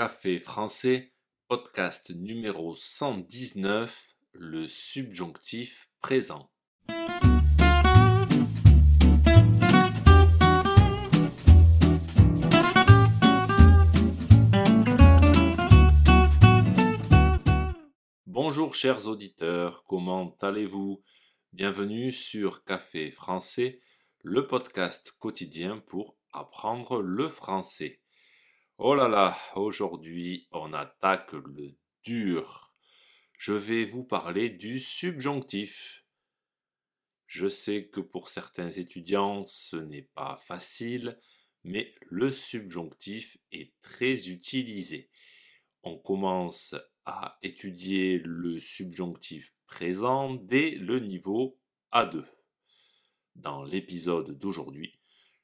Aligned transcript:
Café 0.00 0.38
français, 0.38 1.12
podcast 1.46 2.08
numéro 2.08 2.74
119, 2.74 4.14
le 4.32 4.66
subjonctif 4.66 5.90
présent. 6.00 6.50
Bonjour 18.26 18.74
chers 18.74 19.06
auditeurs, 19.06 19.84
comment 19.84 20.34
allez-vous? 20.40 21.02
Bienvenue 21.52 22.10
sur 22.10 22.64
Café 22.64 23.10
français, 23.10 23.82
le 24.22 24.46
podcast 24.46 25.14
quotidien 25.18 25.76
pour 25.76 26.16
apprendre 26.32 27.02
le 27.02 27.28
français. 27.28 28.00
Oh 28.82 28.94
là 28.94 29.08
là, 29.08 29.36
aujourd'hui 29.56 30.48
on 30.52 30.72
attaque 30.72 31.34
le 31.34 31.76
dur. 32.02 32.72
Je 33.36 33.52
vais 33.52 33.84
vous 33.84 34.04
parler 34.04 34.48
du 34.48 34.80
subjonctif. 34.80 36.02
Je 37.26 37.46
sais 37.46 37.88
que 37.88 38.00
pour 38.00 38.30
certains 38.30 38.70
étudiants 38.70 39.44
ce 39.44 39.76
n'est 39.76 40.08
pas 40.14 40.38
facile, 40.46 41.18
mais 41.62 41.94
le 42.08 42.30
subjonctif 42.30 43.36
est 43.52 43.74
très 43.82 44.30
utilisé. 44.30 45.10
On 45.82 45.98
commence 45.98 46.74
à 47.04 47.36
étudier 47.42 48.22
le 48.24 48.58
subjonctif 48.60 49.54
présent 49.66 50.32
dès 50.32 50.70
le 50.70 51.00
niveau 51.00 51.60
A2. 51.92 52.24
Dans 53.34 53.62
l'épisode 53.62 54.38
d'aujourd'hui, 54.38 54.99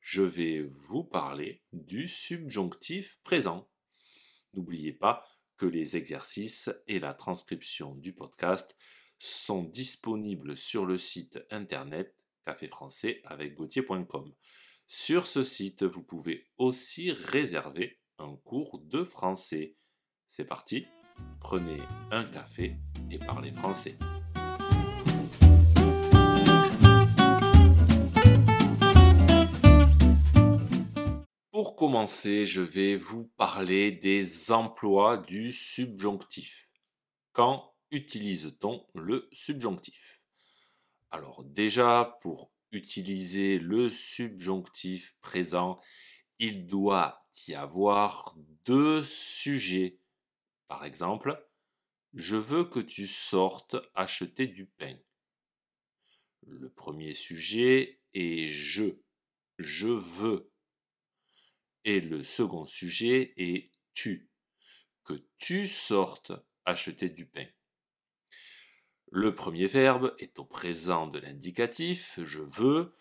je 0.06 0.22
vais 0.22 0.62
vous 0.62 1.02
parler 1.02 1.64
du 1.72 2.06
subjonctif 2.06 3.18
présent. 3.24 3.68
N'oubliez 4.54 4.92
pas 4.92 5.26
que 5.56 5.66
les 5.66 5.96
exercices 5.96 6.70
et 6.86 7.00
la 7.00 7.12
transcription 7.12 7.96
du 7.96 8.12
podcast 8.12 8.76
sont 9.18 9.64
disponibles 9.64 10.56
sur 10.56 10.86
le 10.86 10.96
site 10.96 11.40
internet 11.50 12.14
café 12.44 12.68
français 12.68 13.20
avec 13.24 13.54
gauthier.com. 13.54 14.32
Sur 14.86 15.26
ce 15.26 15.42
site, 15.42 15.82
vous 15.82 16.04
pouvez 16.04 16.46
aussi 16.56 17.10
réserver 17.10 17.98
un 18.18 18.36
cours 18.44 18.78
de 18.78 19.02
français. 19.02 19.74
C'est 20.28 20.44
parti, 20.44 20.86
prenez 21.40 21.80
un 22.12 22.22
café 22.22 22.76
et 23.10 23.18
parlez 23.18 23.50
français. 23.50 23.98
Pour 31.56 31.74
commencer, 31.74 32.44
je 32.44 32.60
vais 32.60 32.96
vous 32.96 33.28
parler 33.38 33.90
des 33.90 34.52
emplois 34.52 35.16
du 35.16 35.52
subjonctif. 35.52 36.68
Quand 37.32 37.74
utilise-t-on 37.90 38.86
le 38.94 39.26
subjonctif? 39.32 40.20
Alors 41.10 41.44
déjà, 41.44 42.18
pour 42.20 42.52
utiliser 42.72 43.58
le 43.58 43.88
subjonctif 43.88 45.16
présent, 45.22 45.80
il 46.38 46.66
doit 46.66 47.26
y 47.48 47.54
avoir 47.54 48.36
deux 48.66 49.02
sujets. 49.02 49.98
Par 50.68 50.84
exemple, 50.84 51.42
je 52.12 52.36
veux 52.36 52.64
que 52.64 52.80
tu 52.80 53.06
sortes 53.06 53.76
acheter 53.94 54.46
du 54.46 54.66
pain. 54.66 54.98
Le 56.42 56.68
premier 56.68 57.14
sujet 57.14 58.02
est 58.12 58.50
je. 58.50 58.98
Je 59.58 59.88
veux 59.88 60.52
et 61.86 62.00
le 62.00 62.24
second 62.24 62.66
sujet 62.66 63.32
est 63.36 63.70
tu, 63.94 64.28
que 65.04 65.14
tu 65.38 65.68
sortes 65.68 66.32
acheter 66.64 67.08
du 67.08 67.26
pain. 67.26 67.46
Le 69.12 69.34
premier 69.34 69.68
verbe 69.68 70.12
est 70.18 70.40
au 70.40 70.44
présent 70.44 71.06
de 71.06 71.20
l'indicatif, 71.20 72.18
je 72.24 72.40
veux, 72.40 72.92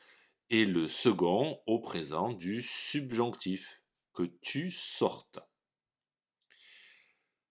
et 0.51 0.65
le 0.65 0.87
second 0.87 1.59
au 1.65 1.79
présent 1.79 2.31
du 2.31 2.61
subjonctif, 2.61 3.81
que 4.13 4.23
tu 4.41 4.69
sortes. 4.69 5.39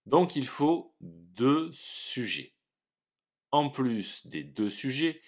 Donc 0.05 0.37
il 0.37 0.47
faut 0.47 0.95
deux 1.01 1.69
sujets. 1.73 2.55
En 3.51 3.69
plus 3.69 4.25
des 4.25 4.45
deux 4.45 4.69
sujets, 4.69 5.21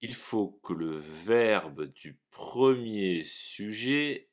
il 0.00 0.14
faut 0.14 0.58
que 0.64 0.72
le 0.72 0.96
verbe 0.96 1.92
du 1.92 2.18
premier 2.30 3.22
sujet 3.22 4.31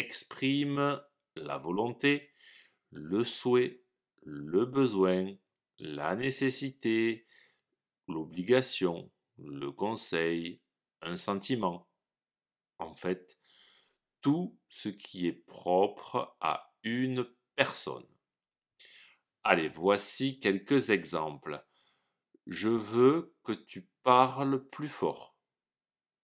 exprime 0.00 1.00
la 1.36 1.58
volonté, 1.58 2.30
le 2.90 3.22
souhait, 3.22 3.84
le 4.22 4.64
besoin, 4.64 5.36
la 5.78 6.16
nécessité, 6.16 7.26
l'obligation, 8.08 9.10
le 9.38 9.70
conseil, 9.70 10.60
un 11.02 11.16
sentiment. 11.16 11.88
En 12.78 12.94
fait, 12.94 13.38
tout 14.20 14.58
ce 14.68 14.88
qui 14.88 15.26
est 15.26 15.44
propre 15.46 16.36
à 16.40 16.74
une 16.82 17.26
personne. 17.54 18.06
Allez, 19.44 19.68
voici 19.68 20.40
quelques 20.40 20.90
exemples. 20.90 21.64
Je 22.46 22.68
veux 22.68 23.34
que 23.44 23.52
tu 23.52 23.88
parles 24.02 24.68
plus 24.68 24.88
fort. 24.88 25.36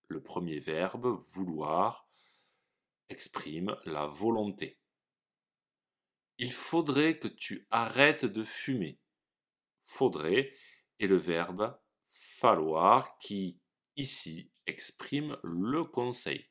Le 0.09 0.22
premier 0.22 0.59
verbe, 0.59 1.06
vouloir, 1.06 2.09
exprime 3.08 3.76
la 3.84 4.06
volonté. 4.06 4.78
Il 6.38 6.52
faudrait 6.52 7.18
que 7.18 7.28
tu 7.28 7.66
arrêtes 7.70 8.24
de 8.24 8.44
fumer. 8.44 9.00
Faudrait 9.82 10.52
est 10.98 11.06
le 11.06 11.16
verbe 11.16 11.78
falloir 12.10 13.18
qui, 13.18 13.60
ici, 13.96 14.50
exprime 14.66 15.38
le 15.42 15.84
conseil. 15.84 16.50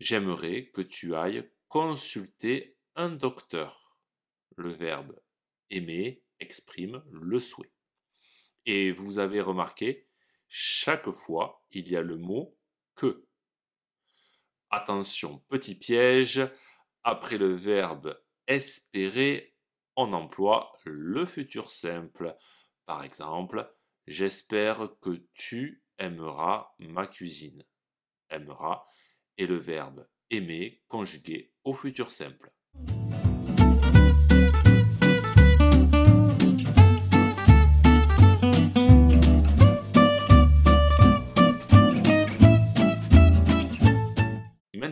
J'aimerais 0.00 0.70
que 0.70 0.82
tu 0.82 1.14
ailles 1.14 1.50
consulter 1.68 2.76
un 2.96 3.10
docteur. 3.10 3.96
Le 4.56 4.70
verbe 4.70 5.18
aimer 5.70 6.24
exprime 6.40 7.02
le 7.10 7.40
souhait. 7.40 7.72
Et 8.64 8.90
vous 8.90 9.18
avez 9.18 9.40
remarqué, 9.40 10.08
chaque 10.48 11.10
fois, 11.10 11.64
il 11.70 11.90
y 11.90 11.96
a 11.96 12.02
le 12.02 12.16
mot 12.16 12.58
que. 12.94 13.25
Attention, 14.78 15.38
petit 15.48 15.74
piège, 15.74 16.46
après 17.02 17.38
le 17.38 17.54
verbe 17.54 18.22
espérer, 18.46 19.56
on 19.96 20.12
emploie 20.12 20.70
le 20.84 21.24
futur 21.24 21.70
simple. 21.70 22.36
Par 22.84 23.02
exemple, 23.02 23.74
j'espère 24.06 24.90
que 25.00 25.26
tu 25.32 25.82
aimeras 25.96 26.74
ma 26.78 27.06
cuisine. 27.06 27.64
Aimera 28.28 28.86
est 29.38 29.46
le 29.46 29.56
verbe 29.56 30.06
aimer 30.28 30.84
conjugué 30.88 31.54
au 31.64 31.72
futur 31.72 32.10
simple. 32.10 32.52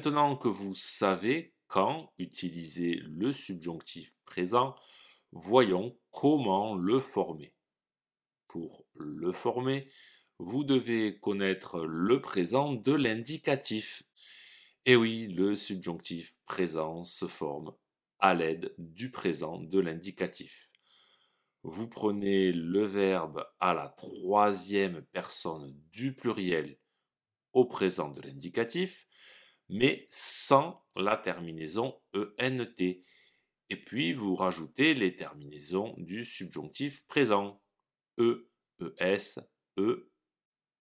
Maintenant 0.05 0.37
que 0.37 0.49
vous 0.49 0.75
savez 0.75 1.55
quand 1.67 2.13
utiliser 2.19 2.97
le 3.07 3.33
subjonctif 3.33 4.15
présent, 4.27 4.75
voyons 5.33 5.99
comment 6.11 6.75
le 6.75 6.99
former. 6.99 7.55
Pour 8.47 8.85
le 8.93 9.33
former, 9.33 9.89
vous 10.39 10.63
devez 10.63 11.19
connaître 11.21 11.87
le 11.87 12.21
présent 12.21 12.75
de 12.75 12.93
l'indicatif. 12.93 14.03
Et 14.85 14.95
oui, 14.95 15.27
le 15.29 15.57
subjonctif 15.57 16.37
présent 16.45 17.05
se 17.05 17.27
forme 17.27 17.75
à 18.19 18.35
l'aide 18.35 18.75
du 18.77 19.11
présent 19.11 19.59
de 19.59 19.81
l'indicatif. 19.81 20.71
Vous 21.63 21.89
prenez 21.89 22.53
le 22.53 22.85
verbe 22.85 23.47
à 23.59 23.73
la 23.73 23.89
troisième 23.89 25.01
personne 25.13 25.75
du 25.95 26.15
pluriel 26.15 26.77
au 27.55 27.65
présent 27.65 28.11
de 28.11 28.21
l'indicatif 28.21 29.09
mais 29.69 30.07
sans 30.11 30.85
la 30.97 31.17
terminaison 31.17 32.01
ENT. 32.15 32.81
Et 33.71 33.77
puis 33.85 34.13
vous 34.13 34.35
rajoutez 34.35 34.95
les 34.95 35.17
terminaisons 35.17 35.95
du 35.99 36.25
subjonctif 36.25 37.07
présent. 37.07 37.63
E, 38.19 38.49
ES, 39.01 39.41
E, 39.79 40.11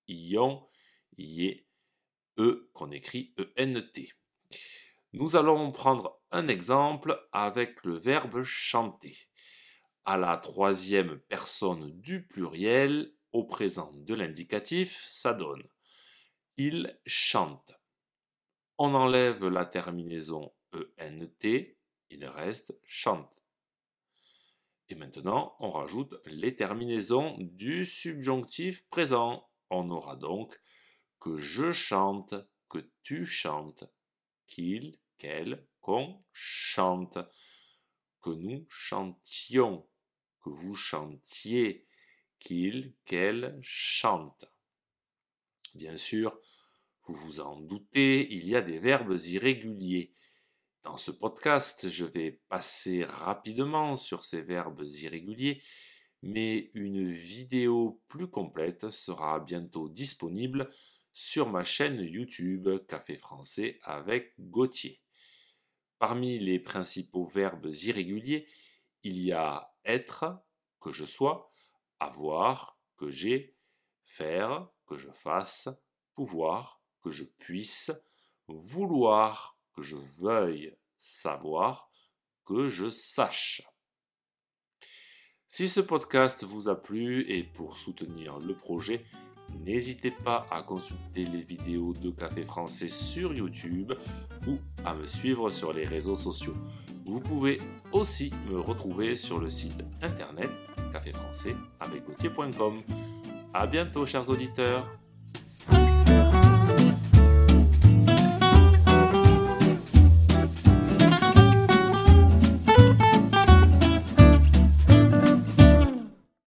ION, 0.07 0.67
IE, 1.17 1.65
E 2.37 2.69
qu'on 2.73 2.91
écrit 2.91 3.33
ENT. 3.57 4.07
Nous 5.13 5.35
allons 5.35 5.71
prendre 5.71 6.21
un 6.31 6.47
exemple 6.47 7.19
avec 7.31 7.83
le 7.83 7.97
verbe 7.97 8.43
chanter. 8.43 9.17
À 10.05 10.17
la 10.17 10.37
troisième 10.37 11.19
personne 11.29 11.91
du 12.01 12.27
pluriel, 12.27 13.13
au 13.31 13.45
présent 13.45 13.91
de 13.93 14.13
l'indicatif, 14.13 15.03
ça 15.07 15.33
donne 15.33 15.63
il 16.57 16.99
chante 17.05 17.73
on 18.77 18.93
enlève 18.93 19.47
la 19.47 19.65
terminaison 19.65 20.51
ENT 20.99 21.75
il 22.13 22.25
reste 22.25 22.77
chante. 22.85 23.43
Et 24.89 24.95
maintenant, 24.95 25.55
on 25.59 25.71
rajoute 25.71 26.13
les 26.25 26.55
terminaisons 26.55 27.35
du 27.39 27.85
subjonctif 27.85 28.87
présent. 28.89 29.49
On 29.69 29.89
aura 29.89 30.15
donc 30.15 30.59
que 31.19 31.37
je 31.37 31.71
chante, 31.71 32.35
que 32.69 32.91
tu 33.01 33.25
chantes, 33.25 33.85
qu'il, 34.45 34.99
qu'elle, 35.17 35.67
qu'on 35.81 36.23
chante, 36.31 37.17
que 38.21 38.29
nous 38.29 38.65
chantions, 38.69 39.87
que 40.41 40.49
vous 40.49 40.75
chantiez, 40.75 41.87
qu'il, 42.39 42.93
qu'elle 43.05 43.57
chante. 43.63 44.45
Bien 45.73 45.97
sûr, 45.97 46.39
vous 47.05 47.15
vous 47.15 47.39
en 47.41 47.59
doutez, 47.59 48.33
il 48.33 48.47
y 48.47 48.55
a 48.55 48.61
des 48.61 48.79
verbes 48.79 49.17
irréguliers. 49.25 50.13
Dans 50.83 50.95
ce 50.95 51.11
podcast, 51.11 51.89
je 51.89 52.05
vais 52.05 52.41
passer 52.47 53.03
rapidement 53.03 53.97
sur 53.97 54.23
ces 54.23 54.41
verbes 54.41 54.83
irréguliers, 54.83 55.61
mais 56.21 56.69
une 56.73 57.11
vidéo 57.11 58.01
plus 58.07 58.29
complète 58.29 58.89
sera 58.89 59.41
bientôt 59.41 59.89
disponible 59.89 60.69
sur 61.11 61.49
ma 61.49 61.65
chaîne 61.65 61.99
YouTube 61.99 62.69
Café 62.87 63.17
français 63.17 63.79
avec 63.83 64.33
Gauthier. 64.39 65.01
Parmi 65.99 66.39
les 66.39 66.59
principaux 66.59 67.25
verbes 67.25 67.67
irréguliers, 67.67 68.47
il 69.03 69.19
y 69.19 69.33
a 69.33 69.73
être, 69.83 70.41
que 70.79 70.93
je 70.93 71.03
sois, 71.03 71.51
avoir, 71.99 72.79
que 72.95 73.09
j'ai, 73.09 73.57
faire, 74.03 74.69
que 74.85 74.97
je 74.97 75.09
fasse, 75.11 75.67
pouvoir, 76.13 76.82
que 77.03 77.11
je 77.11 77.23
puisse, 77.23 77.91
vouloir, 78.47 79.57
que 79.75 79.81
je 79.81 79.97
veuille, 80.21 80.75
savoir, 80.97 81.91
que 82.45 82.67
je 82.67 82.89
sache. 82.89 83.61
Si 85.47 85.67
ce 85.67 85.81
podcast 85.81 86.43
vous 86.43 86.69
a 86.69 86.81
plu 86.81 87.29
et 87.29 87.43
pour 87.43 87.77
soutenir 87.77 88.39
le 88.39 88.55
projet, 88.55 89.05
n'hésitez 89.63 90.11
pas 90.11 90.47
à 90.49 90.63
consulter 90.63 91.25
les 91.25 91.43
vidéos 91.43 91.93
de 91.93 92.09
Café 92.09 92.43
Français 92.43 92.87
sur 92.87 93.33
YouTube 93.33 93.93
ou 94.47 94.57
à 94.83 94.95
me 94.95 95.05
suivre 95.05 95.51
sur 95.51 95.73
les 95.73 95.85
réseaux 95.85 96.15
sociaux. 96.15 96.55
Vous 97.05 97.19
pouvez 97.19 97.59
aussi 97.91 98.31
me 98.49 98.59
retrouver 98.59 99.15
sur 99.15 99.39
le 99.39 99.49
site 99.49 99.83
internet 100.01 100.49
caféfrançais 100.91 101.55
avec 101.79 102.03
A 103.53 103.67
bientôt 103.67 104.05
chers 104.05 104.29
auditeurs 104.29 104.87